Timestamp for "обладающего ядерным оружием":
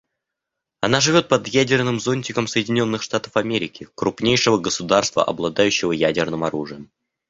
5.23-6.89